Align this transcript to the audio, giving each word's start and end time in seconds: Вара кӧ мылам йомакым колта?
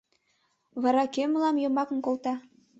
Вара 0.81 1.03
кӧ 1.13 1.23
мылам 1.31 1.55
йомакым 1.63 1.99
колта? 2.05 2.33